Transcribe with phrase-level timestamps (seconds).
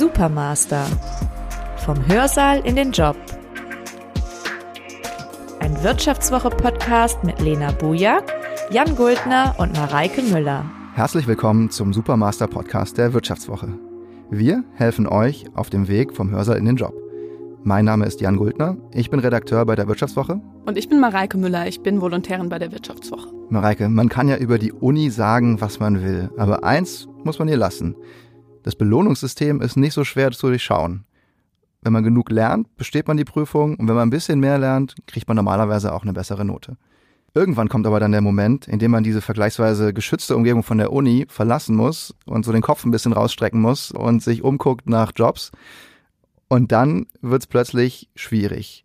[0.00, 0.86] Supermaster.
[1.84, 3.16] Vom Hörsaal in den Job.
[5.60, 8.32] Ein Wirtschaftswoche-Podcast mit Lena Bujak,
[8.70, 10.64] Jan Guldner und Mareike Müller.
[10.94, 13.78] Herzlich willkommen zum Supermaster-Podcast der Wirtschaftswoche.
[14.30, 16.94] Wir helfen euch auf dem Weg vom Hörsaal in den Job.
[17.62, 20.40] Mein Name ist Jan Guldner, ich bin Redakteur bei der Wirtschaftswoche.
[20.64, 23.28] Und ich bin Mareike Müller, ich bin Volontärin bei der Wirtschaftswoche.
[23.50, 27.48] Mareike, man kann ja über die Uni sagen, was man will, aber eins muss man
[27.48, 27.96] ihr lassen.
[28.62, 31.04] Das Belohnungssystem ist nicht so schwer zu durchschauen.
[31.82, 34.94] Wenn man genug lernt, besteht man die Prüfung und wenn man ein bisschen mehr lernt,
[35.06, 36.76] kriegt man normalerweise auch eine bessere Note.
[37.32, 40.92] Irgendwann kommt aber dann der Moment, in dem man diese vergleichsweise geschützte Umgebung von der
[40.92, 45.12] Uni verlassen muss und so den Kopf ein bisschen rausstrecken muss und sich umguckt nach
[45.14, 45.52] Jobs.
[46.48, 48.84] Und dann wird's plötzlich schwierig.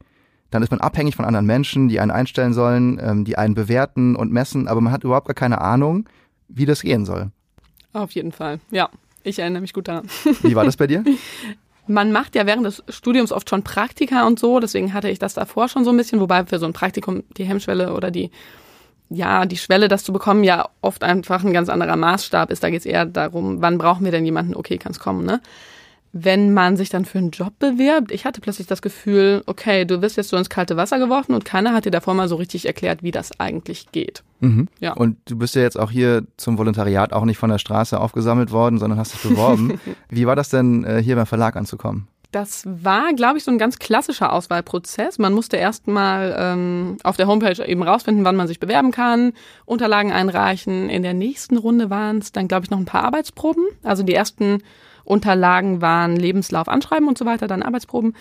[0.52, 4.16] Dann ist man abhängig von anderen Menschen, die einen einstellen sollen, ähm, die einen bewerten
[4.16, 6.08] und messen, aber man hat überhaupt gar keine Ahnung,
[6.48, 7.32] wie das gehen soll.
[7.94, 8.90] Auf jeden Fall, ja.
[9.26, 10.08] Ich erinnere mich gut daran.
[10.44, 11.04] Wie war das bei dir?
[11.88, 15.36] Man macht ja während des Studiums oft schon Praktika und so, deswegen hatte ich das
[15.36, 18.32] davor schon so ein bisschen, wobei für so ein Praktikum die Hemmschwelle oder die,
[19.10, 22.64] ja, die Schwelle, das zu bekommen, ja oft einfach ein ganz anderer Maßstab ist.
[22.64, 25.42] Da geht es eher darum, wann brauchen wir denn jemanden, okay, kann's kommen, ne?
[26.18, 30.02] Wenn man sich dann für einen Job bewirbt, ich hatte plötzlich das Gefühl, okay, du
[30.02, 32.68] wirst jetzt so ins kalte Wasser geworfen und keiner hat dir davor mal so richtig
[32.68, 34.24] erklärt, wie das eigentlich geht.
[34.40, 34.70] Mhm.
[34.80, 34.94] Ja.
[34.94, 38.54] Und du bist ja jetzt auch hier zum Volontariat auch nicht von der Straße aufgesammelt
[38.54, 39.78] worden, sondern hast dich beworben.
[40.10, 42.08] wie war das denn, äh, hier beim Verlag anzukommen?
[42.32, 45.20] Das war, glaube ich, so ein ganz klassischer Auswahlprozess.
[45.20, 49.34] Man musste erstmal ähm, auf der Homepage eben rausfinden, wann man sich bewerben kann,
[49.66, 50.90] Unterlagen einreichen.
[50.90, 53.66] In der nächsten Runde waren es dann, glaube ich, noch ein paar Arbeitsproben.
[53.84, 54.62] Also die ersten
[55.06, 58.16] Unterlagen waren Lebenslauf anschreiben und so weiter, dann Arbeitsproben.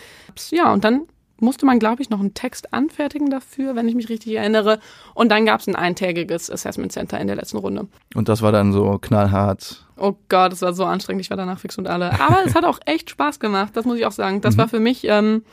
[0.51, 1.07] Ja, und dann
[1.41, 4.79] musste man, glaube ich, noch einen Text anfertigen dafür, wenn ich mich richtig erinnere.
[5.15, 7.89] Und dann gab es ein eintägiges Assessment Center in der letzten Runde.
[8.15, 9.85] Und das war dann so knallhart.
[9.97, 12.13] Oh Gott, es war so anstrengend, ich war danach fix und alle.
[12.21, 14.41] Aber es hat auch echt Spaß gemacht, das muss ich auch sagen.
[14.41, 14.59] Das mhm.
[14.59, 15.45] war für mich ähm,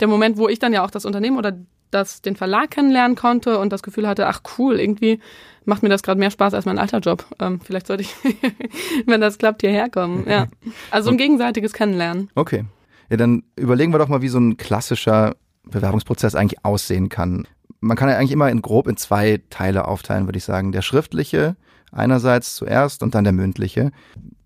[0.00, 1.58] der Moment, wo ich dann ja auch das Unternehmen oder
[1.90, 5.20] das, den Verlag kennenlernen konnte und das Gefühl hatte, ach cool, irgendwie
[5.64, 7.24] macht mir das gerade mehr Spaß als mein alter Job.
[7.38, 8.14] Ähm, vielleicht sollte ich,
[9.06, 10.26] wenn das klappt, hierher kommen.
[10.28, 10.48] Ja.
[10.90, 12.30] Also ein gegenseitiges Kennenlernen.
[12.34, 12.64] Okay.
[13.08, 15.34] Ja, dann überlegen wir doch mal, wie so ein klassischer
[15.64, 17.46] Bewerbungsprozess eigentlich aussehen kann.
[17.80, 20.72] Man kann ja eigentlich immer in grob in zwei Teile aufteilen, würde ich sagen.
[20.72, 21.56] Der schriftliche
[21.92, 23.90] einerseits zuerst und dann der mündliche.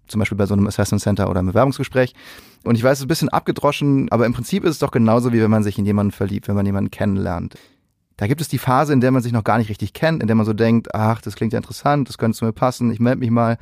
[0.06, 2.14] Zum Beispiel bei so einem Assessment Center oder einem Bewerbungsgespräch.
[2.64, 5.32] Und ich weiß, es ist ein bisschen abgedroschen, aber im Prinzip ist es doch genauso,
[5.32, 7.56] wie wenn man sich in jemanden verliebt, wenn man jemanden kennenlernt.
[8.16, 10.28] Da gibt es die Phase, in der man sich noch gar nicht richtig kennt, in
[10.28, 13.00] der man so denkt, ach, das klingt ja interessant, das könnte zu mir passen, ich
[13.00, 13.58] melde mich mal.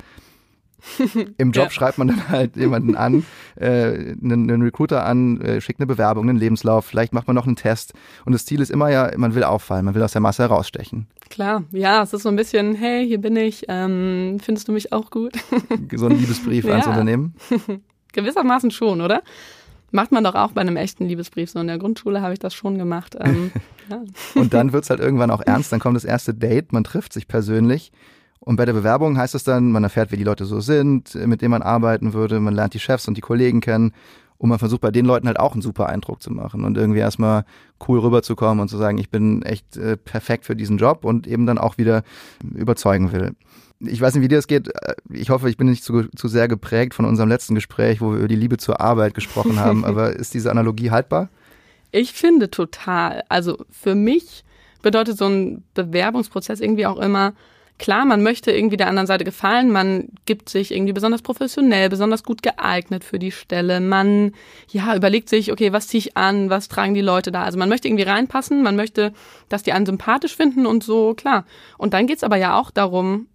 [1.37, 1.71] Im Job ja.
[1.71, 3.25] schreibt man dann halt jemanden an,
[3.55, 7.47] äh, einen, einen Recruiter an, äh, schickt eine Bewerbung, einen Lebenslauf, vielleicht macht man noch
[7.47, 7.93] einen Test.
[8.25, 11.07] Und das Ziel ist immer ja, man will auffallen, man will aus der Masse herausstechen.
[11.29, 14.91] Klar, ja, es ist so ein bisschen, hey, hier bin ich, ähm, findest du mich
[14.91, 15.33] auch gut?
[15.95, 16.71] so ein Liebesbrief ja.
[16.71, 17.35] ans Unternehmen?
[18.13, 19.23] Gewissermaßen schon, oder?
[19.93, 21.51] Macht man doch auch bei einem echten Liebesbrief.
[21.51, 23.15] So in der Grundschule habe ich das schon gemacht.
[23.19, 23.51] Ähm,
[23.89, 24.03] ja.
[24.41, 27.13] Und dann wird es halt irgendwann auch ernst, dann kommt das erste Date, man trifft
[27.13, 27.91] sich persönlich.
[28.39, 31.41] Und bei der Bewerbung heißt es dann, man erfährt, wie die Leute so sind, mit
[31.41, 33.93] denen man arbeiten würde, man lernt die Chefs und die Kollegen kennen
[34.43, 36.99] und man versucht bei den Leuten halt auch einen super Eindruck zu machen und irgendwie
[36.99, 37.45] erstmal
[37.87, 41.45] cool rüberzukommen und zu sagen, ich bin echt äh, perfekt für diesen Job und eben
[41.45, 42.03] dann auch wieder
[42.53, 43.35] überzeugen will.
[43.79, 44.69] Ich weiß nicht, wie dir das geht.
[45.09, 48.17] Ich hoffe, ich bin nicht zu, zu sehr geprägt von unserem letzten Gespräch, wo wir
[48.17, 49.85] über die Liebe zur Arbeit gesprochen haben.
[49.85, 51.29] Aber ist diese Analogie haltbar?
[51.93, 53.23] Ich finde total.
[53.29, 54.43] Also für mich
[54.81, 57.31] bedeutet so ein Bewerbungsprozess irgendwie auch immer,
[57.83, 62.23] klar, man möchte irgendwie der anderen Seite gefallen, man gibt sich irgendwie besonders professionell, besonders
[62.23, 64.31] gut geeignet für die Stelle, man
[64.69, 67.43] ja überlegt sich, okay, was ziehe ich an, was tragen die Leute da?
[67.43, 69.11] Also man möchte irgendwie reinpassen, man möchte,
[69.49, 71.43] dass die einen sympathisch finden und so, klar.
[71.77, 73.27] Und dann geht's aber ja auch darum,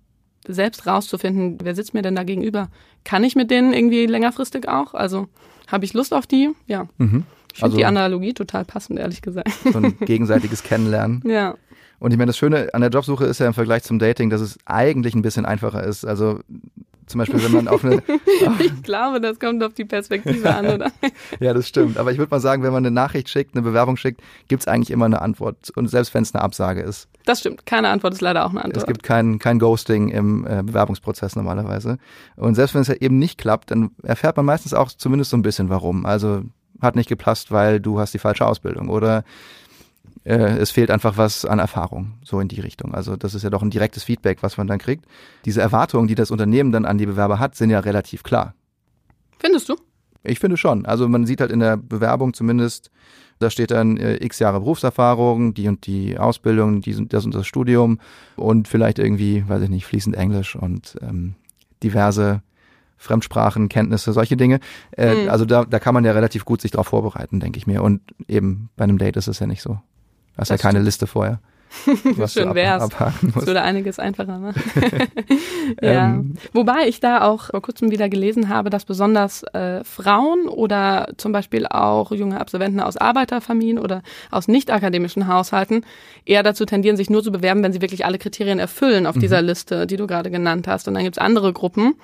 [0.47, 2.71] selbst rauszufinden, wer sitzt mir denn da gegenüber?
[3.05, 4.95] Kann ich mit denen irgendwie längerfristig auch?
[4.95, 5.29] Also
[5.67, 6.53] habe ich Lust auf die?
[6.67, 6.89] Ja.
[6.97, 7.25] Mhm.
[7.53, 9.51] Ich finde also, die Analogie total passend, ehrlich gesagt.
[9.71, 11.23] So ein gegenseitiges Kennenlernen.
[11.27, 11.57] Ja.
[11.99, 14.41] Und ich meine, das Schöne an der Jobsuche ist ja im Vergleich zum Dating, dass
[14.41, 16.05] es eigentlich ein bisschen einfacher ist.
[16.05, 16.41] Also
[17.09, 18.03] zum Beispiel, wenn man auf eine.
[18.59, 20.93] ich glaube, das kommt auf die Perspektive an, oder?
[21.41, 21.97] ja, das stimmt.
[21.97, 24.69] Aber ich würde mal sagen, wenn man eine Nachricht schickt, eine Bewerbung schickt, gibt es
[24.69, 25.71] eigentlich immer eine Antwort.
[25.75, 27.09] Und selbst wenn es eine Absage ist.
[27.25, 27.67] Das stimmt.
[27.67, 28.77] Keine Antwort ist leider auch eine Antwort.
[28.77, 31.99] Es gibt kein, kein Ghosting im äh, Bewerbungsprozess normalerweise.
[32.37, 35.37] Und selbst wenn es ja eben nicht klappt, dann erfährt man meistens auch zumindest so
[35.37, 36.05] ein bisschen warum.
[36.05, 36.43] Also
[36.81, 39.25] hat nicht gepasst, weil du hast die falsche Ausbildung oder
[40.25, 42.95] äh, es fehlt einfach was an Erfahrung, so in die Richtung.
[42.95, 45.05] Also das ist ja doch ein direktes Feedback, was man dann kriegt.
[45.45, 48.55] Diese Erwartungen, die das Unternehmen dann an die Bewerber hat, sind ja relativ klar.
[49.39, 49.77] Findest du?
[50.25, 50.85] Ich finde schon.
[50.87, 52.91] Also man sieht halt in der Bewerbung zumindest,
[53.39, 57.47] da steht dann äh, x Jahre Berufserfahrung, die und die Ausbildung, die, das und das
[57.47, 58.01] Studium
[58.37, 61.37] und vielleicht irgendwie, weiß ich nicht, fließend Englisch und ähm,
[61.83, 62.43] diverse
[62.97, 64.59] Fremdsprachenkenntnisse, solche Dinge.
[64.91, 65.31] Äh, Mhm.
[65.31, 67.83] Also da, da kann man ja relativ gut sich darauf vorbereiten, denke ich mir.
[67.83, 69.79] Und eben bei einem Date ist es ja nicht so.
[70.39, 71.41] Du hast ja keine Liste vorher.
[72.17, 72.83] was Schön wär's.
[72.83, 74.63] abhaken Das würde einiges einfacher machen.
[75.83, 76.07] ja.
[76.07, 76.35] Ähm.
[76.53, 81.33] Wobei ich da auch vor kurzem wieder gelesen habe, dass besonders äh, Frauen oder zum
[81.33, 85.85] Beispiel auch junge Absolventen aus Arbeiterfamilien oder aus nicht akademischen Haushalten
[86.25, 89.43] eher dazu tendieren, sich nur zu bewerben, wenn sie wirklich alle Kriterien erfüllen auf dieser
[89.43, 90.87] Liste, die du gerade genannt hast.
[90.87, 91.97] Und dann gibt's andere Gruppen,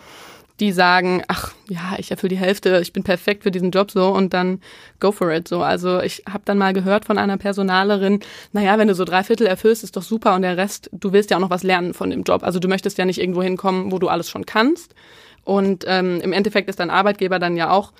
[0.60, 4.10] die sagen, ach ja, ich erfülle die Hälfte, ich bin perfekt für diesen Job so
[4.10, 4.60] und dann
[5.00, 5.62] go for it so.
[5.62, 8.20] Also ich habe dann mal gehört von einer Personalerin,
[8.52, 11.30] naja, wenn du so drei Viertel erfüllst, ist doch super und der Rest, du willst
[11.30, 12.44] ja auch noch was lernen von dem Job.
[12.44, 14.94] Also du möchtest ja nicht irgendwo hinkommen, wo du alles schon kannst.
[15.42, 17.92] Und ähm, im Endeffekt ist dein Arbeitgeber dann ja auch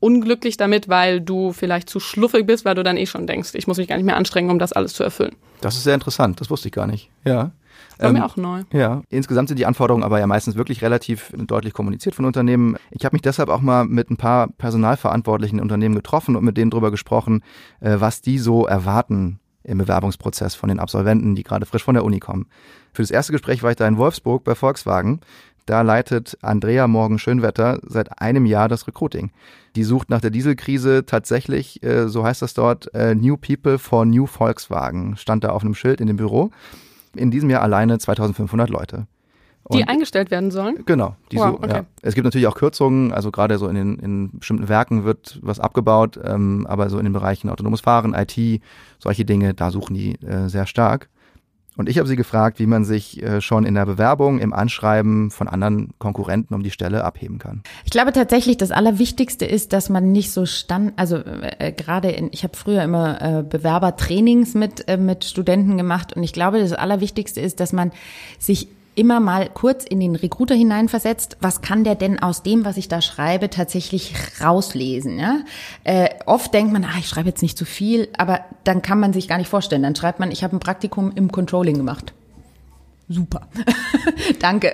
[0.00, 3.66] unglücklich damit, weil du vielleicht zu schluffig bist, weil du dann eh schon denkst, ich
[3.66, 5.36] muss mich gar nicht mehr anstrengen, um das alles zu erfüllen.
[5.60, 7.10] Das ist sehr interessant, das wusste ich gar nicht.
[7.24, 7.52] Ja.
[7.98, 8.62] War Ähm, mir auch neu.
[8.72, 12.76] Ja, insgesamt sind die Anforderungen aber ja meistens wirklich relativ deutlich kommuniziert von Unternehmen.
[12.90, 16.56] Ich habe mich deshalb auch mal mit ein paar Personalverantwortlichen in Unternehmen getroffen und mit
[16.56, 17.42] denen drüber gesprochen,
[17.80, 22.04] äh, was die so erwarten im Bewerbungsprozess von den Absolventen, die gerade frisch von der
[22.04, 22.46] Uni kommen.
[22.94, 25.20] Für das erste Gespräch war ich da in Wolfsburg bei Volkswagen.
[25.66, 29.30] Da leitet Andrea Morgen Schönwetter seit einem Jahr das Recruiting.
[29.76, 34.04] Die sucht nach der Dieselkrise tatsächlich, äh, so heißt das dort, äh, New People for
[34.04, 35.16] New Volkswagen.
[35.16, 36.50] Stand da auf einem Schild in dem Büro.
[37.14, 39.06] In diesem Jahr alleine 2500 Leute.
[39.72, 40.82] Die Und- eingestellt werden sollen?
[40.86, 41.14] Genau.
[41.30, 41.68] Die Wow, okay.
[41.72, 41.84] ja.
[42.02, 45.60] Es gibt natürlich auch Kürzungen, also gerade so in den in bestimmten Werken wird was
[45.60, 48.60] abgebaut, ähm, aber so in den Bereichen autonomes Fahren, IT,
[48.98, 51.08] solche Dinge, da suchen die äh, sehr stark.
[51.76, 55.30] Und ich habe sie gefragt, wie man sich äh, schon in der Bewerbung, im Anschreiben
[55.30, 57.62] von anderen Konkurrenten um die Stelle abheben kann.
[57.84, 62.28] Ich glaube tatsächlich, das Allerwichtigste ist, dass man nicht so stand, also äh, gerade in,
[62.32, 66.72] ich habe früher immer äh, Bewerbertrainings mit, äh, mit Studenten gemacht und ich glaube, das
[66.72, 67.92] Allerwichtigste ist, dass man
[68.38, 68.68] sich
[69.00, 72.86] immer mal kurz in den Recruiter hineinversetzt, was kann der denn aus dem, was ich
[72.86, 74.12] da schreibe, tatsächlich
[74.42, 75.18] rauslesen.
[75.18, 75.38] Ja?
[75.84, 79.14] Äh, oft denkt man, ah, ich schreibe jetzt nicht zu viel, aber dann kann man
[79.14, 79.82] sich gar nicht vorstellen.
[79.82, 82.12] Dann schreibt man, ich habe ein Praktikum im Controlling gemacht.
[83.08, 83.48] Super.
[84.38, 84.70] Danke.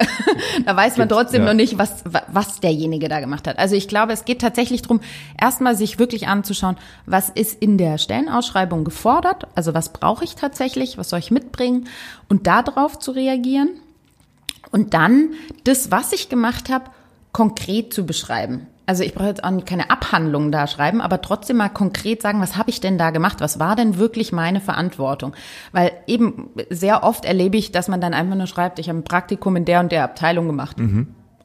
[0.66, 1.48] Da weiß man trotzdem ja.
[1.48, 3.60] noch nicht, was, wa- was derjenige da gemacht hat.
[3.60, 5.00] Also ich glaube, es geht tatsächlich darum,
[5.40, 6.76] erstmal sich wirklich anzuschauen,
[7.06, 11.88] was ist in der Stellenausschreibung gefordert, also was brauche ich tatsächlich, was soll ich mitbringen
[12.28, 13.68] und darauf zu reagieren
[14.70, 15.30] und dann
[15.64, 16.86] das, was ich gemacht habe,
[17.32, 18.66] konkret zu beschreiben.
[18.86, 22.56] Also ich brauche jetzt auch keine Abhandlung da schreiben, aber trotzdem mal konkret sagen, was
[22.56, 23.40] habe ich denn da gemacht?
[23.40, 25.34] Was war denn wirklich meine Verantwortung?
[25.72, 29.04] Weil eben sehr oft erlebe ich, dass man dann einfach nur schreibt, ich habe ein
[29.04, 30.78] Praktikum in der und der Abteilung gemacht.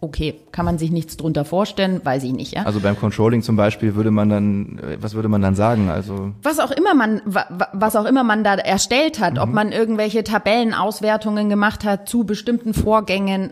[0.03, 2.63] Okay, kann man sich nichts drunter vorstellen, weiß ich nicht, ja.
[2.63, 5.89] Also beim Controlling zum Beispiel würde man dann, äh, was würde man dann sagen?
[5.89, 9.49] Also was auch immer man, wa- wa- was auch immer man da erstellt hat, ob
[9.53, 13.51] man irgendwelche Tabellenauswertungen gemacht hat zu bestimmten Vorgängen,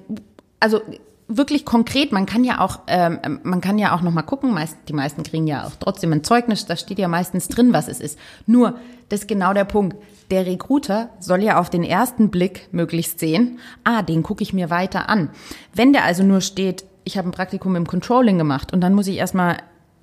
[0.60, 0.82] also
[1.30, 2.12] wirklich konkret.
[2.12, 4.54] Man kann ja auch, ähm, man kann ja auch noch mal gucken.
[4.54, 6.66] Meist, die meisten kriegen ja auch trotzdem ein Zeugnis.
[6.66, 8.20] Da steht ja meistens drin, was es ist.
[8.46, 8.76] Nur,
[9.08, 9.96] das ist genau der Punkt.
[10.32, 14.70] Der Recruiter soll ja auf den ersten Blick möglichst sehen, ah, den gucke ich mir
[14.70, 15.30] weiter an.
[15.74, 19.08] Wenn der also nur steht, ich habe ein Praktikum im Controlling gemacht und dann muss
[19.08, 19.58] ich erstmal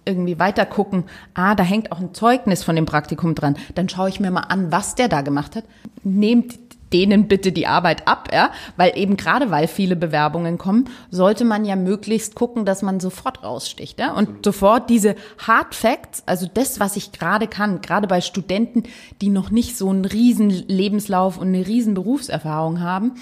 [0.05, 4.09] irgendwie weiter gucken, ah, da hängt auch ein Zeugnis von dem Praktikum dran, dann schaue
[4.09, 5.65] ich mir mal an, was der da gemacht hat.
[6.03, 6.59] Nehmt
[6.93, 11.65] denen bitte die Arbeit ab, ja, weil eben gerade weil viele Bewerbungen kommen, sollte man
[11.65, 16.81] ja möglichst gucken, dass man sofort raussticht, ja, und sofort diese Hard Facts, also das,
[16.81, 18.85] was ich gerade kann, gerade bei Studenten,
[19.21, 23.15] die noch nicht so einen riesen Lebenslauf und eine riesen Berufserfahrung haben,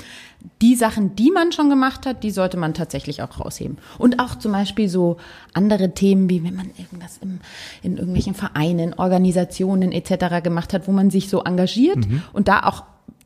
[0.60, 3.78] die Sachen, die man schon gemacht hat, die sollte man tatsächlich auch rausheben.
[3.98, 5.16] Und auch zum Beispiel so
[5.54, 7.40] andere Themen, wie wenn man irgendwas im,
[7.82, 10.42] in irgendwelchen Vereinen, Organisationen etc.
[10.42, 12.82] gemacht hat, wo man sich so engagiert und da auch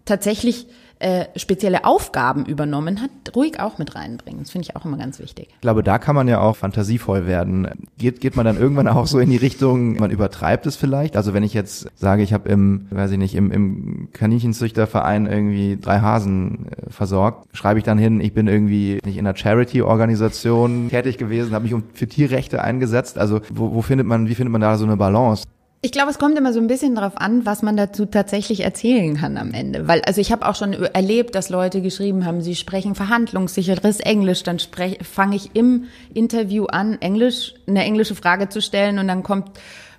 [0.09, 0.67] tatsächlich
[1.01, 4.43] äh, spezielle Aufgaben übernommen hat, ruhig auch mit reinbringen.
[4.43, 5.49] Das finde ich auch immer ganz wichtig.
[5.53, 7.69] Ich glaube, da kann man ja auch fantasievoll werden.
[7.99, 11.17] Geht, geht man dann irgendwann auch so in die Richtung, man übertreibt es vielleicht?
[11.17, 15.79] Also wenn ich jetzt sage, ich habe im, weiß ich nicht, im, im Kaninchenzüchterverein irgendwie
[15.81, 20.89] drei Hasen äh, versorgt, schreibe ich dann hin, ich bin irgendwie nicht in einer Charity-Organisation
[20.89, 23.19] tätig gewesen, habe mich um für Tierrechte eingesetzt.
[23.19, 25.45] Also wo, wo findet man, wie findet man da so eine Balance?
[25.81, 29.17] Ich glaube, es kommt immer so ein bisschen darauf an, was man dazu tatsächlich erzählen
[29.17, 29.87] kann am Ende.
[29.87, 34.43] Weil, also ich habe auch schon erlebt, dass Leute geschrieben haben, sie sprechen verhandlungssicheres Englisch.
[34.43, 39.53] Dann fange ich im Interview an, Englisch, eine englische Frage zu stellen und dann kommt,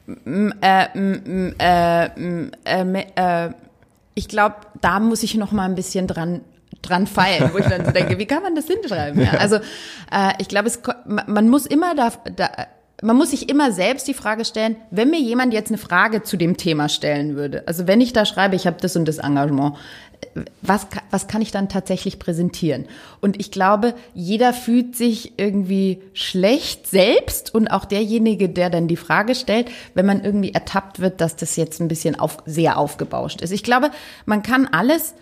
[0.05, 0.85] mm, äh,
[1.57, 3.49] äh, äh, äh,
[4.15, 6.41] ich glaube, da muss ich noch mal ein bisschen dran
[6.81, 9.21] dran feilen, wo ich dann denke, wie kann man das hinschreiben?
[9.21, 10.71] Ja, also äh, ich glaube,
[11.05, 12.49] man muss immer da, da
[13.01, 16.37] man muss sich immer selbst die Frage stellen, wenn mir jemand jetzt eine Frage zu
[16.37, 19.75] dem Thema stellen würde, also wenn ich da schreibe, ich habe das und das Engagement,
[20.61, 22.85] was, was kann ich dann tatsächlich präsentieren?
[23.21, 28.97] Und ich glaube, jeder fühlt sich irgendwie schlecht selbst und auch derjenige, der dann die
[28.97, 33.41] Frage stellt, wenn man irgendwie ertappt wird, dass das jetzt ein bisschen auf, sehr aufgebauscht
[33.41, 33.51] ist.
[33.51, 33.91] Ich glaube,
[34.25, 35.13] man kann alles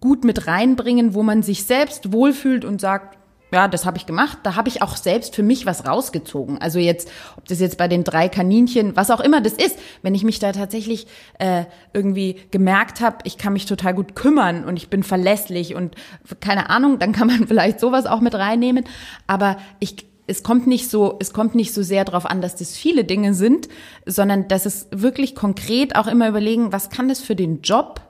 [0.00, 3.16] gut mit reinbringen, wo man sich selbst wohlfühlt und sagt,
[3.52, 4.38] ja, das habe ich gemacht.
[4.42, 6.58] Da habe ich auch selbst für mich was rausgezogen.
[6.60, 10.14] Also jetzt, ob das jetzt bei den drei Kaninchen, was auch immer das ist, wenn
[10.14, 11.06] ich mich da tatsächlich
[11.38, 15.94] äh, irgendwie gemerkt habe, ich kann mich total gut kümmern und ich bin verlässlich und
[16.40, 18.84] keine Ahnung, dann kann man vielleicht sowas auch mit reinnehmen.
[19.26, 22.76] Aber ich es kommt nicht so, es kommt nicht so sehr darauf an, dass das
[22.76, 23.68] viele Dinge sind,
[24.06, 28.00] sondern dass es wirklich konkret auch immer überlegen, was kann das für den Job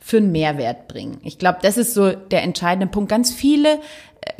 [0.00, 1.18] für einen Mehrwert bringen.
[1.22, 3.10] Ich glaube, das ist so der entscheidende Punkt.
[3.10, 3.78] Ganz viele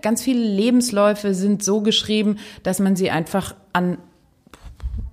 [0.02, 3.98] ganz viele Lebensläufe sind so geschrieben, dass man sie einfach an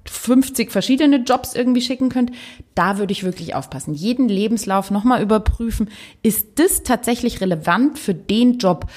[0.06, 2.32] 50 verschiedene Jobs irgendwie schicken könnt,
[2.76, 3.94] da würde ich wirklich aufpassen.
[3.94, 5.90] Jeden Lebenslauf nochmal überprüfen.
[6.24, 8.88] Ist das tatsächlich relevant für den Job?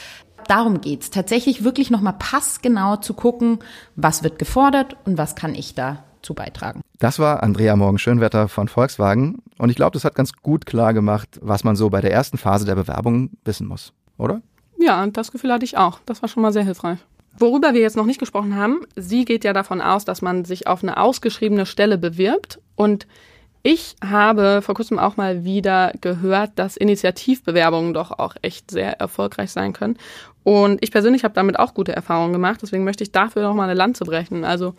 [0.47, 1.11] Darum geht's.
[1.11, 3.59] Tatsächlich wirklich nochmal passgenau zu gucken,
[3.97, 6.81] was wird gefordert und was kann ich da zu beitragen.
[6.99, 9.43] Das war Andrea Morgen-Schönwetter von Volkswagen.
[9.59, 12.39] Und ich glaube, das hat ganz gut klar gemacht, was man so bei der ersten
[12.39, 14.43] Phase der Bewerbung wissen muss, oder?
[14.79, 16.00] Ja, das Gefühl hatte ich auch.
[16.07, 16.99] Das war schon mal sehr hilfreich.
[17.39, 20.67] Worüber wir jetzt noch nicht gesprochen haben, sie geht ja davon aus, dass man sich
[20.67, 22.61] auf eine ausgeschriebene Stelle bewirbt.
[22.75, 23.07] Und
[23.62, 29.53] ich habe vor kurzem auch mal wieder gehört, dass Initiativbewerbungen doch auch echt sehr erfolgreich
[29.53, 29.99] sein können.
[30.43, 32.61] Und ich persönlich habe damit auch gute Erfahrungen gemacht.
[32.62, 34.45] Deswegen möchte ich dafür noch mal eine Lanze brechen.
[34.45, 34.75] Also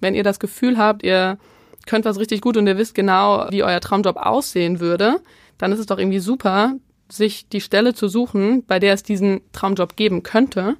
[0.00, 1.38] wenn ihr das Gefühl habt, ihr
[1.86, 5.20] könnt was richtig gut und ihr wisst genau, wie euer Traumjob aussehen würde,
[5.58, 6.74] dann ist es doch irgendwie super,
[7.08, 10.76] sich die Stelle zu suchen, bei der es diesen Traumjob geben könnte,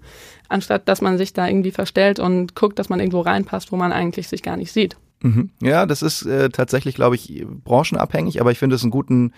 [0.49, 3.93] anstatt dass man sich da irgendwie verstellt und guckt, dass man irgendwo reinpasst, wo man
[3.93, 4.97] eigentlich sich gar nicht sieht.
[5.23, 5.51] Mhm.
[5.63, 9.33] Ja, das ist äh, tatsächlich, glaube ich, branchenabhängig, aber ich finde es einen guten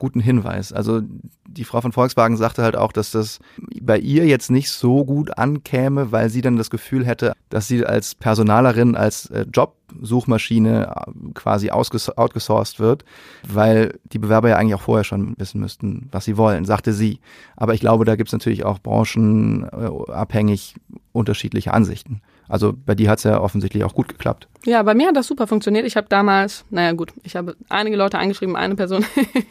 [0.00, 0.72] guten Hinweis.
[0.72, 1.02] Also
[1.46, 3.38] die Frau von Volkswagen sagte halt auch, dass das
[3.80, 7.86] bei ihr jetzt nicht so gut ankäme, weil sie dann das Gefühl hätte, dass sie
[7.86, 13.04] als Personalerin, als äh, Jobsuchmaschine äh, quasi outgesourced wird,
[13.46, 17.20] weil die Bewerber ja eigentlich auch vorher schon wissen müssten, was sie wollen, sagte sie.
[17.56, 20.74] Aber ich glaube, da gibt es natürlich auch branchenabhängig
[21.12, 22.22] unterschiedliche Ansichten.
[22.50, 24.48] Also bei dir hat es ja offensichtlich auch gut geklappt.
[24.66, 25.86] Ja, bei mir hat das super funktioniert.
[25.86, 29.06] Ich habe damals, naja gut, ich habe einige Leute angeschrieben, eine Person,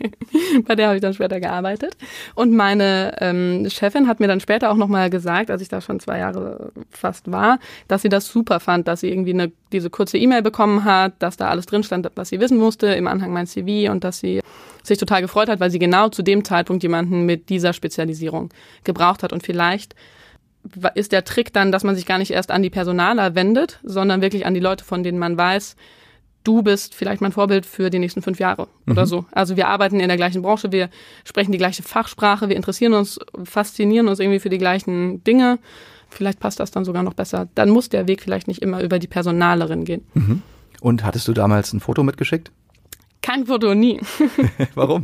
[0.68, 1.96] bei der habe ich dann später gearbeitet.
[2.36, 6.02] Und meine ähm, Chefin hat mir dann später auch nochmal gesagt, als ich da schon
[6.02, 10.18] zwei Jahre fast war, dass sie das super fand, dass sie irgendwie eine, diese kurze
[10.18, 13.48] E-Mail bekommen hat, dass da alles drin stand, was sie wissen musste, im Anhang mein
[13.48, 14.42] CV und dass sie
[14.84, 18.50] sich total gefreut hat, weil sie genau zu dem Zeitpunkt jemanden mit dieser Spezialisierung
[18.84, 19.96] gebraucht hat und vielleicht
[20.96, 24.22] ist der Trick dann, dass man sich gar nicht erst an die Personaler wendet, sondern
[24.22, 25.76] wirklich an die Leute, von denen man weiß,
[26.44, 28.94] du bist vielleicht mein Vorbild für die nächsten fünf Jahre mhm.
[28.94, 29.26] oder so.
[29.32, 30.90] Also wir arbeiten in der gleichen Branche, wir
[31.24, 35.60] sprechen die gleiche Fachsprache, wir interessieren uns, faszinieren uns irgendwie für die gleichen Dinge.
[36.10, 37.48] Vielleicht passt das dann sogar noch besser.
[37.56, 40.06] Dann muss der Weg vielleicht nicht immer über die Personalerin gehen.
[40.14, 40.42] Mhm.
[40.82, 42.52] Und hattest du damals ein Foto mitgeschickt?
[43.22, 44.00] Kein Foto, nie.
[44.76, 45.04] Warum?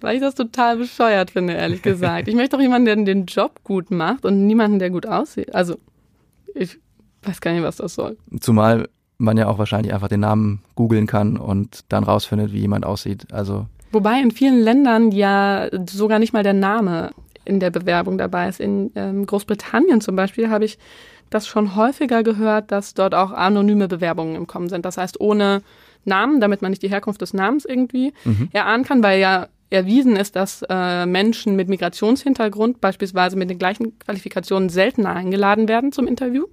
[0.00, 2.26] Weil ich das total bescheuert finde, ehrlich gesagt.
[2.28, 5.54] Ich möchte doch jemanden, der den Job gut macht und niemanden, der gut aussieht.
[5.54, 5.76] Also,
[6.54, 6.78] ich
[7.22, 8.16] weiß gar nicht, was das soll.
[8.40, 8.88] Zumal
[9.18, 13.26] man ja auch wahrscheinlich einfach den Namen googeln kann und dann rausfindet, wie jemand aussieht.
[13.32, 13.66] Also.
[13.92, 17.10] Wobei in vielen Ländern ja sogar nicht mal der Name
[17.44, 18.60] in der Bewerbung dabei ist.
[18.60, 20.78] In ähm, Großbritannien zum Beispiel habe ich
[21.28, 24.84] das schon häufiger gehört, dass dort auch anonyme Bewerbungen im Kommen sind.
[24.84, 25.62] Das heißt, ohne
[26.04, 28.48] Namen, damit man nicht die Herkunft des Namens irgendwie mhm.
[28.52, 33.98] erahnen kann, weil ja erwiesen ist, dass äh, Menschen mit Migrationshintergrund beispielsweise mit den gleichen
[34.00, 36.46] Qualifikationen seltener eingeladen werden zum Interview.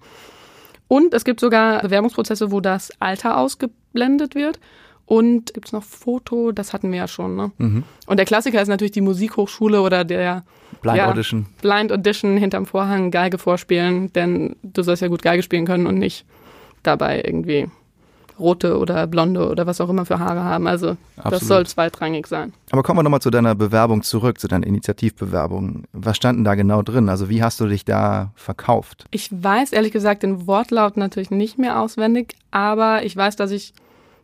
[0.88, 4.60] Und es gibt sogar Bewerbungsprozesse, wo das Alter ausgeblendet wird.
[5.06, 7.36] Und gibt es noch Foto, das hatten wir ja schon.
[7.36, 7.52] Ne?
[7.58, 7.84] Mhm.
[8.08, 10.44] Und der Klassiker ist natürlich die Musikhochschule oder der
[10.82, 11.46] Blind ja, Audition.
[11.62, 15.98] Blind Audition hinterm Vorhang Geige vorspielen, denn du sollst ja gut Geige spielen können und
[15.98, 16.26] nicht
[16.84, 17.70] dabei irgendwie
[18.40, 20.68] rote oder blonde oder was auch immer für Haare haben.
[20.68, 21.34] Also Absolut.
[21.34, 22.54] das soll zweitrangig sein.
[22.72, 25.86] Aber kommen wir nochmal zu deiner Bewerbung zurück, zu deiner Initiativbewerbung.
[25.94, 27.10] Was stand denn da genau drin?
[27.10, 29.06] Also wie hast du dich da verkauft?
[29.12, 33.74] Ich weiß ehrlich gesagt den Wortlaut natürlich nicht mehr auswendig, aber ich weiß, dass ich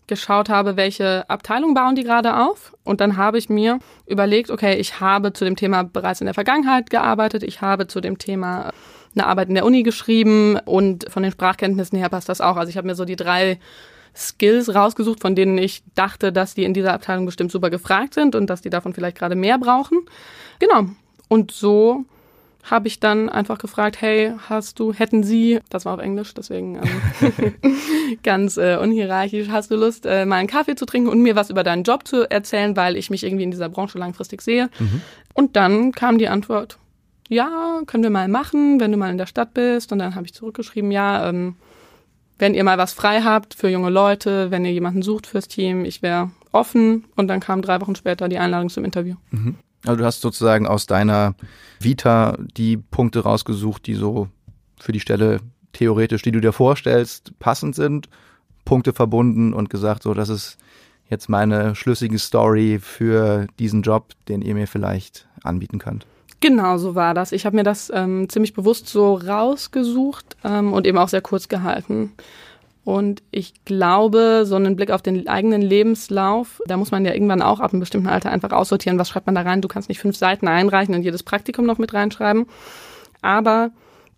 [0.08, 2.74] geschaut habe, welche Abteilung bauen die gerade auf.
[2.84, 6.34] Und dann habe ich mir überlegt, okay, ich habe zu dem Thema bereits in der
[6.34, 7.44] Vergangenheit gearbeitet.
[7.44, 8.72] Ich habe zu dem Thema
[9.16, 12.58] eine Arbeit in der Uni geschrieben und von den Sprachkenntnissen her passt das auch.
[12.58, 13.60] Also ich habe mir so die drei
[14.16, 18.36] Skills rausgesucht, von denen ich dachte, dass die in dieser Abteilung bestimmt super gefragt sind
[18.36, 20.00] und dass die davon vielleicht gerade mehr brauchen.
[20.60, 20.86] Genau.
[21.30, 22.06] Und so
[22.64, 26.80] habe ich dann einfach gefragt, hey, hast du, hätten Sie, das war auf Englisch, deswegen
[26.82, 27.56] ähm,
[28.24, 31.50] ganz äh, unhierarchisch, hast du Lust, äh, mal einen Kaffee zu trinken und mir was
[31.50, 34.70] über deinen Job zu erzählen, weil ich mich irgendwie in dieser Branche langfristig sehe.
[34.80, 35.02] Mhm.
[35.34, 36.78] Und dann kam die Antwort,
[37.28, 39.92] ja, können wir mal machen, wenn du mal in der Stadt bist.
[39.92, 41.56] Und dann habe ich zurückgeschrieben, ja, ähm,
[42.40, 45.86] wenn ihr mal was frei habt für junge Leute, wenn ihr jemanden sucht fürs Team,
[45.86, 47.06] ich wäre offen.
[47.16, 49.16] Und dann kam drei Wochen später die Einladung zum Interview.
[49.32, 49.56] Mhm.
[49.86, 51.36] Also du hast sozusagen aus deiner
[51.80, 54.30] Vita die Punkte rausgesucht, die so
[54.80, 55.40] für die Stelle
[55.74, 58.08] theoretisch, die du dir vorstellst, passend sind,
[58.64, 60.58] Punkte verbunden und gesagt, so, das ist
[61.10, 66.06] jetzt meine schlüssige Story für diesen Job, den ihr mir vielleicht anbieten könnt.
[66.44, 67.32] Genau, so war das.
[67.32, 71.48] Ich habe mir das ähm, ziemlich bewusst so rausgesucht ähm, und eben auch sehr kurz
[71.48, 72.12] gehalten.
[72.84, 77.42] Und ich glaube, so einen Blick auf den eigenen Lebenslauf, da muss man ja irgendwann
[77.42, 79.62] auch ab einem bestimmten Alter einfach aussortieren, was schreibt man da rein.
[79.62, 82.46] Du kannst nicht fünf Seiten einreichen und jedes Praktikum noch mit reinschreiben.
[83.22, 83.72] Aber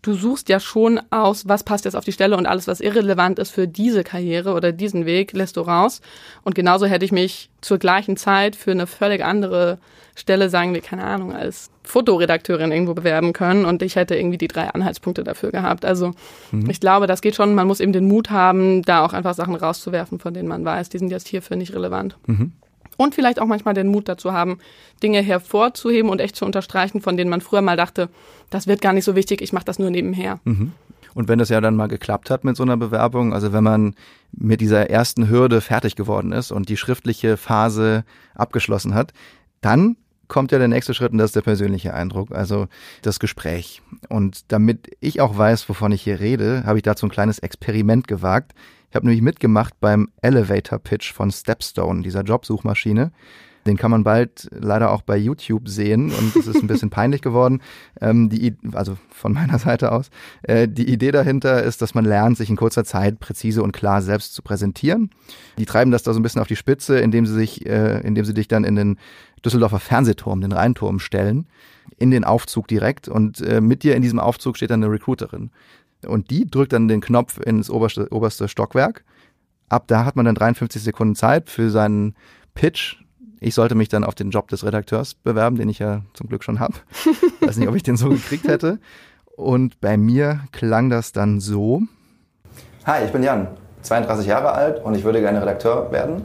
[0.05, 3.39] du suchst ja schon aus, was passt jetzt auf die Stelle und alles, was irrelevant
[3.39, 6.01] ist für diese Karriere oder diesen Weg, lässt du raus.
[6.43, 9.79] Und genauso hätte ich mich zur gleichen Zeit für eine völlig andere
[10.13, 14.47] Stelle, sagen wir, keine Ahnung, als Fotoredakteurin irgendwo bewerben können und ich hätte irgendwie die
[14.47, 15.85] drei Anhaltspunkte dafür gehabt.
[15.85, 16.12] Also
[16.51, 16.69] mhm.
[16.69, 17.55] ich glaube, das geht schon.
[17.55, 20.89] Man muss eben den Mut haben, da auch einfach Sachen rauszuwerfen, von denen man weiß,
[20.89, 22.17] die sind jetzt hierfür nicht relevant.
[22.27, 22.53] Mhm.
[22.97, 24.59] Und vielleicht auch manchmal den Mut dazu haben,
[25.03, 28.09] Dinge hervorzuheben und echt zu unterstreichen, von denen man früher mal dachte,
[28.49, 30.39] das wird gar nicht so wichtig, ich mache das nur nebenher.
[30.45, 30.71] Mhm.
[31.13, 33.95] Und wenn das ja dann mal geklappt hat mit so einer Bewerbung, also wenn man
[34.33, 38.03] mit dieser ersten Hürde fertig geworden ist und die schriftliche Phase
[38.35, 39.13] abgeschlossen hat,
[39.61, 39.95] dann
[40.27, 42.67] kommt ja der nächste Schritt und das ist der persönliche Eindruck, also
[43.01, 43.81] das Gespräch.
[44.09, 48.07] Und damit ich auch weiß, wovon ich hier rede, habe ich dazu ein kleines Experiment
[48.07, 48.53] gewagt.
[48.95, 53.11] Ich habe nämlich mitgemacht beim Elevator Pitch von Stepstone, dieser Jobsuchmaschine.
[53.67, 57.21] Den kann man bald leider auch bei YouTube sehen und es ist ein bisschen peinlich
[57.21, 57.61] geworden.
[57.99, 60.09] Ähm, die, also von meiner Seite aus.
[60.43, 64.01] Äh, die Idee dahinter ist, dass man lernt, sich in kurzer Zeit präzise und klar
[64.01, 65.09] selbst zu präsentieren.
[65.57, 68.23] Die treiben das da so ein bisschen auf die Spitze, indem sie sich, äh, indem
[68.23, 68.97] sie dich dann in den
[69.43, 71.47] Düsseldorfer Fernsehturm, den Rheinturm stellen,
[71.97, 75.51] in den Aufzug direkt und äh, mit dir in diesem Aufzug steht dann eine Recruiterin.
[76.05, 79.03] Und die drückt dann den Knopf ins oberste, oberste Stockwerk.
[79.69, 82.15] Ab da hat man dann 53 Sekunden Zeit für seinen
[82.53, 82.98] Pitch.
[83.39, 86.44] Ich sollte mich dann auf den Job des Redakteurs bewerben, den ich ja zum Glück
[86.44, 86.75] schon habe.
[87.41, 88.79] Weiß nicht, ob ich den so gekriegt hätte.
[89.35, 91.81] Und bei mir klang das dann so.
[92.85, 93.48] Hi, ich bin Jan,
[93.81, 96.22] 32 Jahre alt und ich würde gerne Redakteur werden.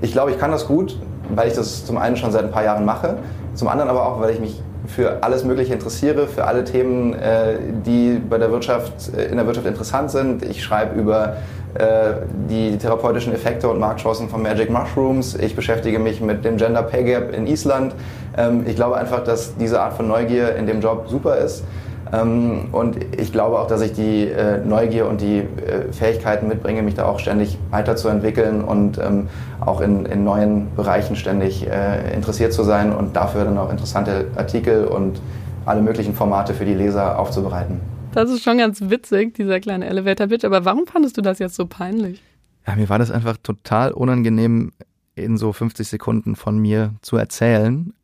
[0.00, 0.98] Ich glaube, ich kann das gut,
[1.34, 3.18] weil ich das zum einen schon seit ein paar Jahren mache,
[3.54, 7.56] zum anderen aber auch, weil ich mich für alles Mögliche interessiere, für alle Themen, äh,
[7.86, 10.44] die bei der Wirtschaft, äh, in der Wirtschaft interessant sind.
[10.44, 11.36] Ich schreibe über
[11.74, 12.14] äh,
[12.50, 15.36] die therapeutischen Effekte und Marktchancen von Magic Mushrooms.
[15.36, 17.94] Ich beschäftige mich mit dem Gender Pay Gap in Island.
[18.36, 21.64] Ähm, ich glaube einfach, dass diese Art von Neugier in dem Job super ist.
[22.12, 26.82] Ähm, und ich glaube auch, dass ich die äh, Neugier und die äh, Fähigkeiten mitbringe,
[26.82, 29.28] mich da auch ständig weiterzuentwickeln und ähm,
[29.60, 34.26] auch in, in neuen Bereichen ständig äh, interessiert zu sein und dafür dann auch interessante
[34.36, 35.20] Artikel und
[35.64, 37.80] alle möglichen Formate für die Leser aufzubereiten.
[38.12, 40.44] Das ist schon ganz witzig, dieser kleine Elevator-Pitch.
[40.44, 42.22] Aber warum fandest du das jetzt so peinlich?
[42.66, 44.72] Ja, mir war das einfach total unangenehm,
[45.14, 47.94] in so 50 Sekunden von mir zu erzählen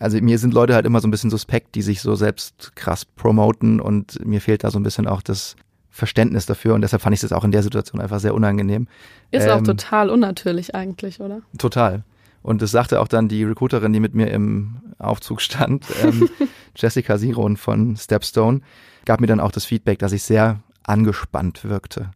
[0.00, 3.04] also mir sind Leute halt immer so ein bisschen suspekt, die sich so selbst krass
[3.04, 5.56] promoten und mir fehlt da so ein bisschen auch das
[5.90, 8.88] Verständnis dafür und deshalb fand ich das auch in der Situation einfach sehr unangenehm.
[9.30, 11.42] Ist ähm, auch total unnatürlich eigentlich, oder?
[11.58, 12.02] Total.
[12.42, 16.28] Und das sagte auch dann die Recruiterin, die mit mir im Aufzug stand, ähm,
[16.76, 18.62] Jessica Siron von Stepstone,
[19.04, 22.10] gab mir dann auch das Feedback, dass ich sehr angespannt wirkte.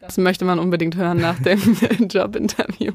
[0.00, 1.58] Das möchte man unbedingt hören nach dem
[2.08, 2.92] Jobinterview.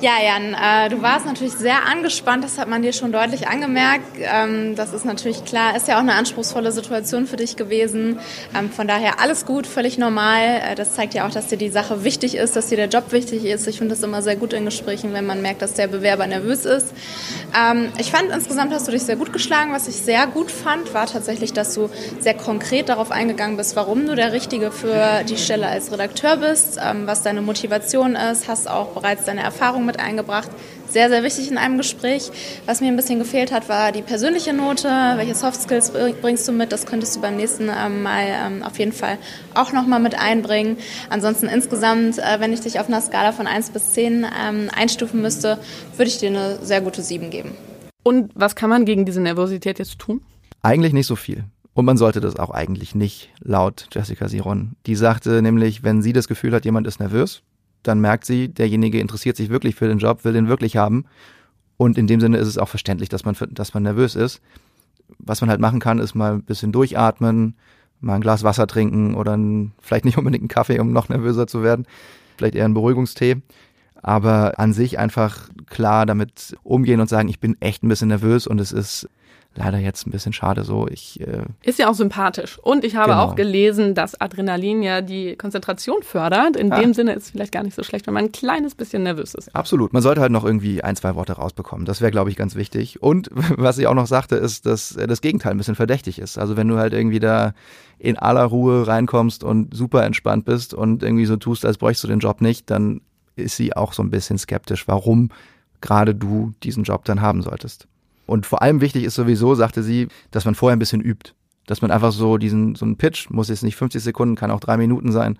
[0.00, 4.04] Ja, Jan, äh, du warst natürlich sehr angespannt, das hat man dir schon deutlich angemerkt.
[4.18, 8.18] Ähm, das ist natürlich klar, ist ja auch eine anspruchsvolle Situation für dich gewesen.
[8.54, 10.60] Ähm, von daher alles gut, völlig normal.
[10.62, 13.12] Äh, das zeigt ja auch, dass dir die Sache wichtig ist, dass dir der Job
[13.12, 13.66] wichtig ist.
[13.66, 16.64] Ich finde das immer sehr gut in Gesprächen, wenn man merkt, dass der Bewerber nervös
[16.64, 16.92] ist.
[17.56, 19.72] Ähm, ich fand insgesamt hast du dich sehr gut geschlagen.
[19.72, 21.88] Was ich sehr gut fand, war tatsächlich, dass du
[22.20, 26.78] sehr konkret darauf eingegangen bist, warum du der Richtige für die Stelle als Redakteur bist,
[26.84, 30.50] ähm, was deine Motivation ist, hast auch bereits deine Erfahrung mit eingebracht.
[30.88, 32.30] Sehr, sehr wichtig in einem Gespräch.
[32.64, 34.88] Was mir ein bisschen gefehlt hat, war die persönliche Note.
[34.88, 36.72] Welche Soft Skills bringst du mit?
[36.72, 39.18] Das könntest du beim nächsten ähm, Mal ähm, auf jeden Fall
[39.52, 40.78] auch nochmal mit einbringen.
[41.10, 45.20] Ansonsten insgesamt, äh, wenn ich dich auf einer Skala von 1 bis 10 ähm, einstufen
[45.20, 45.58] müsste,
[45.98, 47.50] würde ich dir eine sehr gute 7 geben.
[48.04, 50.22] Und was kann man gegen diese Nervosität jetzt tun?
[50.62, 51.44] Eigentlich nicht so viel.
[51.74, 54.76] Und man sollte das auch eigentlich nicht, laut Jessica Siron.
[54.86, 57.42] Die sagte nämlich, wenn sie das Gefühl hat, jemand ist nervös,
[57.84, 61.04] dann merkt sie, derjenige interessiert sich wirklich für den Job, will den wirklich haben.
[61.76, 64.40] Und in dem Sinne ist es auch verständlich, dass man, dass man nervös ist.
[65.18, 67.56] was man halt machen kann, ist mal ein bisschen durchatmen,
[68.00, 71.46] mal ein Glas Wasser trinken oder ein, vielleicht nicht unbedingt einen Kaffee, um noch nervöser
[71.46, 71.86] zu werden,
[72.36, 73.42] vielleicht eher einen Beruhigungstee.
[74.02, 78.46] Aber an sich einfach klar damit umgehen und sagen, ich bin echt ein bisschen nervös
[78.46, 79.08] und es ist
[79.56, 80.88] leider jetzt ein bisschen schade so.
[80.88, 82.58] Ich, äh, ist ja auch sympathisch.
[82.58, 83.22] Und ich habe Genau.
[83.24, 86.56] auch gelesen, dass Adrenalin ja die Konzentration fördert.
[86.56, 86.80] In Ah.
[86.80, 89.34] dem Sinne ist es vielleicht gar nicht so schlecht, wenn man ein kleines bisschen nervös
[89.34, 89.54] ist.
[89.54, 89.92] Absolut.
[89.92, 91.86] Man sollte halt noch irgendwie ein, zwei Worte rausbekommen.
[91.86, 93.02] Das wäre, glaube ich, ganz wichtig.
[93.02, 96.38] Und was ich auch noch sagte, ist, dass äh, das Gegenteil ein bisschen verdächtig ist.
[96.38, 97.52] Also wenn du halt irgendwie da
[97.98, 102.08] in aller Ruhe reinkommst und super entspannt bist und irgendwie so tust, als bräuchst du
[102.08, 103.00] den Job nicht, dann
[103.36, 105.30] ist sie auch so ein bisschen skeptisch, warum
[105.80, 107.86] gerade du diesen Job dann haben solltest.
[108.26, 111.32] Und vor allem wichtig ist sowieso, sagte sie, dass man vorher ein bisschen übt.
[111.66, 114.60] Dass man einfach so diesen, so einen Pitch, muss jetzt nicht 50 Sekunden, kann auch
[114.60, 115.38] drei Minuten sein,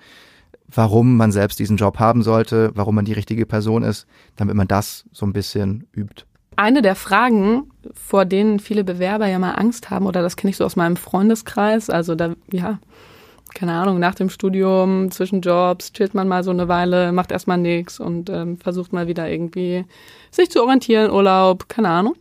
[0.69, 4.69] warum man selbst diesen Job haben sollte, warum man die richtige Person ist, damit man
[4.69, 6.25] das so ein bisschen übt.
[6.57, 10.57] Eine der Fragen, vor denen viele Bewerber ja mal Angst haben, oder das kenne ich
[10.57, 12.79] so aus meinem Freundeskreis, also da, ja,
[13.55, 17.59] keine Ahnung, nach dem Studium, zwischen Jobs, chillt man mal so eine Weile, macht erstmal
[17.59, 19.85] nichts und ähm, versucht mal wieder irgendwie
[20.31, 22.15] sich zu orientieren, Urlaub, keine Ahnung.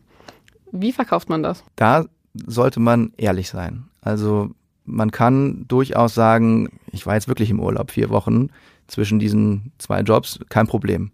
[0.74, 1.64] Wie verkauft man das?
[1.76, 2.06] Da
[2.48, 3.86] sollte man ehrlich sein.
[4.02, 4.50] Also
[4.86, 8.50] man kann durchaus sagen, ich war jetzt wirklich im Urlaub vier Wochen
[8.88, 11.12] zwischen diesen zwei Jobs, kein Problem.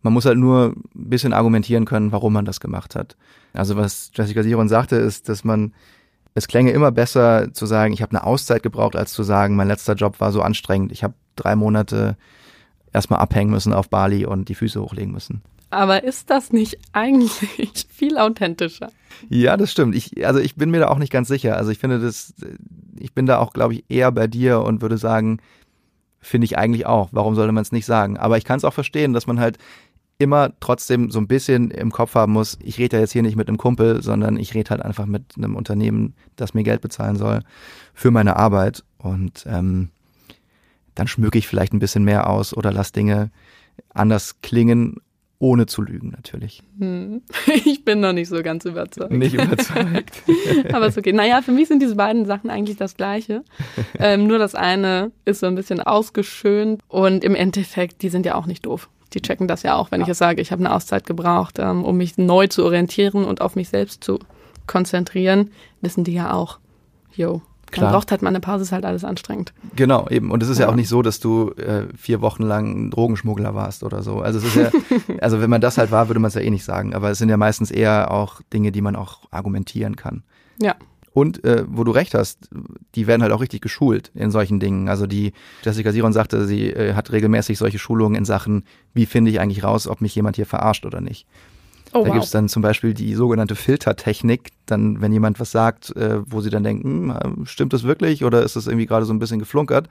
[0.00, 3.16] Man muss halt nur ein bisschen argumentieren können, warum man das gemacht hat.
[3.52, 5.74] Also was Jessica Siron sagte, ist, dass man,
[6.34, 9.68] es klänge immer besser zu sagen, ich habe eine Auszeit gebraucht, als zu sagen, mein
[9.68, 10.90] letzter Job war so anstrengend.
[10.90, 12.16] Ich habe drei Monate
[12.92, 15.42] erstmal abhängen müssen auf Bali und die Füße hochlegen müssen.
[15.70, 17.32] Aber ist das nicht eigentlich
[17.88, 18.90] viel authentischer?
[19.28, 19.94] Ja, das stimmt.
[19.94, 21.56] Ich, also ich bin mir da auch nicht ganz sicher.
[21.56, 22.34] Also ich finde das,
[22.98, 25.38] ich bin da auch, glaube ich, eher bei dir und würde sagen,
[26.20, 27.08] finde ich eigentlich auch.
[27.12, 28.16] Warum sollte man es nicht sagen?
[28.16, 29.58] Aber ich kann es auch verstehen, dass man halt
[30.18, 33.36] immer trotzdem so ein bisschen im Kopf haben muss, ich rede ja jetzt hier nicht
[33.36, 37.16] mit einem Kumpel, sondern ich rede halt einfach mit einem Unternehmen, das mir Geld bezahlen
[37.16, 37.42] soll
[37.92, 38.82] für meine Arbeit.
[38.98, 39.90] Und ähm,
[40.94, 43.30] dann schmücke ich vielleicht ein bisschen mehr aus oder lass Dinge
[43.92, 44.96] anders klingen,
[45.38, 46.62] ohne zu lügen natürlich.
[46.78, 47.22] Hm.
[47.64, 49.12] Ich bin noch nicht so ganz überzeugt.
[49.12, 50.22] Nicht überzeugt.
[50.72, 51.12] Aber ist okay.
[51.12, 53.42] Naja, für mich sind diese beiden Sachen eigentlich das Gleiche.
[53.98, 58.34] Ähm, nur das eine ist so ein bisschen ausgeschönt und im Endeffekt, die sind ja
[58.34, 58.90] auch nicht doof.
[59.14, 61.84] Die checken das ja auch, wenn ich jetzt sage, ich habe eine Auszeit gebraucht, ähm,
[61.84, 64.18] um mich neu zu orientieren und auf mich selbst zu
[64.66, 66.58] konzentrieren, wissen die ja auch.
[67.14, 67.40] Jo,
[67.72, 67.86] Klar.
[67.86, 69.52] man braucht halt mal eine Pause, ist halt alles anstrengend.
[69.74, 70.30] Genau, eben.
[70.30, 70.70] Und es ist ja, Ja.
[70.72, 74.20] auch nicht so, dass du äh, vier Wochen lang Drogenschmuggler warst oder so.
[74.20, 74.70] Also es ist ja,
[75.20, 76.94] also wenn man das halt war, würde man es ja eh nicht sagen.
[76.94, 80.22] Aber es sind ja meistens eher auch Dinge, die man auch argumentieren kann.
[80.60, 80.74] Ja.
[81.12, 82.50] Und äh, wo du recht hast,
[82.94, 84.88] die werden halt auch richtig geschult in solchen Dingen.
[84.90, 89.30] Also die Jessica Siron sagte, sie äh, hat regelmäßig solche Schulungen in Sachen, wie finde
[89.30, 91.26] ich eigentlich raus, ob mich jemand hier verarscht oder nicht.
[91.92, 92.14] Oh, da wow.
[92.14, 96.50] gibt's dann zum Beispiel die sogenannte Filtertechnik, dann, wenn jemand was sagt, äh, wo sie
[96.50, 99.88] dann denken, hm, stimmt das wirklich oder ist das irgendwie gerade so ein bisschen geflunkert,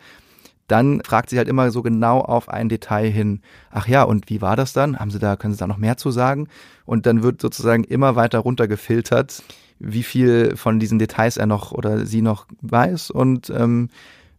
[0.68, 4.42] dann fragt sie halt immer so genau auf ein Detail hin, ach ja, und wie
[4.42, 5.00] war das dann?
[5.00, 6.48] Haben Sie da, können Sie da noch mehr zu sagen?
[6.86, 9.44] Und dann wird sozusagen immer weiter runtergefiltert,
[9.80, 13.90] wie viel von diesen Details er noch oder sie noch weiß und ähm,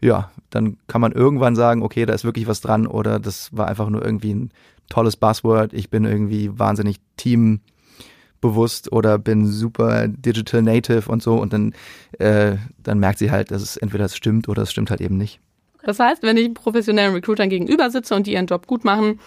[0.01, 3.66] ja, dann kann man irgendwann sagen, okay, da ist wirklich was dran oder das war
[3.66, 4.51] einfach nur irgendwie ein
[4.88, 11.53] tolles Buzzword, ich bin irgendwie wahnsinnig teambewusst oder bin super digital native und so und
[11.53, 11.75] dann,
[12.18, 15.16] äh, dann merkt sie halt, dass es entweder es stimmt oder es stimmt halt eben
[15.16, 15.40] nicht.
[15.83, 19.20] Das heißt, wenn ich professionellen Recruitern gegenüber sitze und die ihren Job gut machen,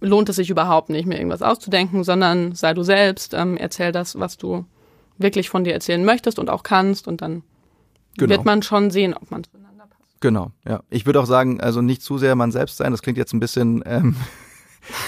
[0.00, 4.18] lohnt es sich überhaupt nicht, mir irgendwas auszudenken, sondern sei du selbst, ähm, erzähl das,
[4.18, 4.64] was du
[5.18, 7.42] wirklich von dir erzählen möchtest und auch kannst und dann
[8.16, 8.30] Genau.
[8.30, 10.20] wird man schon sehen, ob man zueinander passt.
[10.20, 10.82] Genau, ja.
[10.90, 12.90] Ich würde auch sagen, also nicht zu sehr man selbst sein.
[12.90, 14.16] Das klingt jetzt ein bisschen, ähm,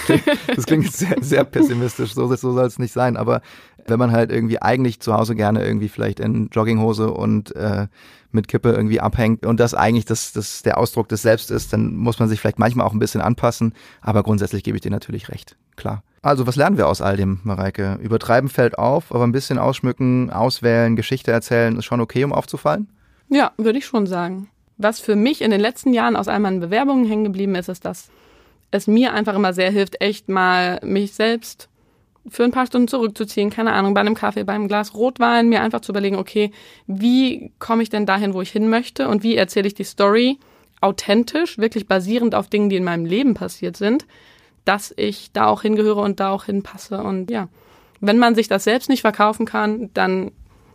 [0.55, 2.15] das klingt jetzt sehr, sehr pessimistisch.
[2.15, 3.17] So, so soll es nicht sein.
[3.17, 3.43] Aber
[3.87, 7.87] wenn man halt irgendwie eigentlich zu Hause gerne irgendwie vielleicht in Jogginghose und äh,
[8.31, 11.95] mit Kippe irgendwie abhängt und das eigentlich das, das der Ausdruck des Selbst ist, dann
[11.95, 13.75] muss man sich vielleicht manchmal auch ein bisschen anpassen.
[14.01, 15.57] Aber grundsätzlich gebe ich dir natürlich recht.
[15.77, 16.03] Klar.
[16.23, 17.99] Also was lernen wir aus all dem, Mareike?
[18.03, 22.89] Übertreiben fällt auf, aber ein bisschen ausschmücken, auswählen, Geschichte erzählen ist schon okay, um aufzufallen?
[23.29, 24.49] Ja, würde ich schon sagen.
[24.77, 27.85] Was für mich in den letzten Jahren aus all meinen Bewerbungen hängen geblieben ist, ist,
[27.85, 28.09] dass
[28.75, 31.69] es mir einfach immer sehr hilft, echt mal mich selbst
[32.29, 35.81] für ein paar Stunden zurückzuziehen, keine Ahnung, bei einem Kaffee, beim Glas Rotwein, mir einfach
[35.81, 36.51] zu überlegen, okay,
[36.87, 40.39] wie komme ich denn dahin, wo ich hin möchte und wie erzähle ich die Story
[40.81, 44.07] authentisch, wirklich basierend auf Dingen, die in meinem Leben passiert sind,
[44.65, 47.49] dass ich da auch hingehöre und da auch hinpasse und ja,
[48.01, 50.33] wenn man sich das selbst nicht verkaufen kann, dann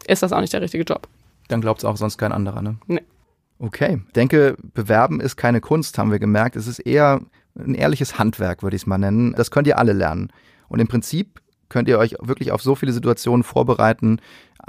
[0.07, 1.07] ist das auch nicht der richtige Job.
[1.47, 2.77] Dann glaubt es auch sonst kein anderer, ne?
[2.87, 3.01] Nee.
[3.59, 4.01] Okay.
[4.07, 6.55] Ich denke, bewerben ist keine Kunst, haben wir gemerkt.
[6.55, 7.21] Es ist eher
[7.65, 9.33] ein ehrliches Handwerk, würde ich es mal nennen.
[9.35, 10.31] Das könnt ihr alle lernen.
[10.67, 14.19] Und im Prinzip könnt ihr euch wirklich auf so viele Situationen vorbereiten,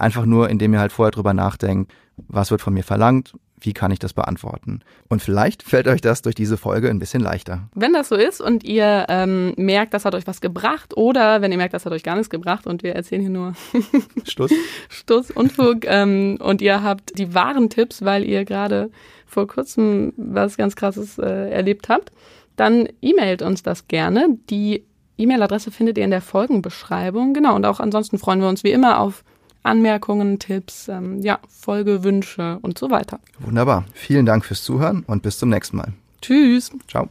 [0.01, 3.91] Einfach nur, indem ihr halt vorher drüber nachdenkt, was wird von mir verlangt, wie kann
[3.91, 4.81] ich das beantworten?
[5.09, 7.69] Und vielleicht fällt euch das durch diese Folge ein bisschen leichter.
[7.75, 11.53] Wenn das so ist und ihr ähm, merkt, das hat euch was gebracht oder wenn
[11.53, 13.53] ihr merkt, das hat euch gar nichts gebracht und wir erzählen hier nur
[14.25, 14.53] Stuss.
[14.89, 18.91] Stuss, Unfug ähm, und ihr habt die wahren Tipps, weil ihr gerade
[19.27, 22.11] vor kurzem was ganz Krasses äh, erlebt habt,
[22.61, 24.39] dann e-mailt uns das gerne.
[24.51, 24.85] Die
[25.17, 27.33] E-Mail-Adresse findet ihr in der Folgenbeschreibung.
[27.35, 29.25] Genau, und auch ansonsten freuen wir uns wie immer auf
[29.63, 33.21] Anmerkungen, Tipps, ähm, ja, Folgewünsche und so weiter.
[33.39, 33.85] Wunderbar.
[33.93, 35.93] Vielen Dank fürs Zuhören und bis zum nächsten Mal.
[36.21, 36.71] Tschüss.
[36.89, 37.11] Ciao.